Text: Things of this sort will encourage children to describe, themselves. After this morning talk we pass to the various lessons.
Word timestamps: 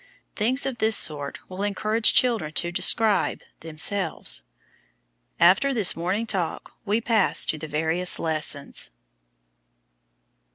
Things 0.35 0.65
of 0.65 0.79
this 0.79 0.97
sort 0.97 1.47
will 1.47 1.61
encourage 1.61 2.15
children 2.15 2.53
to 2.53 2.71
describe, 2.71 3.41
themselves. 3.59 4.41
After 5.39 5.75
this 5.75 5.95
morning 5.95 6.25
talk 6.25 6.71
we 6.85 6.99
pass 6.99 7.45
to 7.45 7.59
the 7.59 7.67
various 7.67 8.17
lessons. 8.17 8.89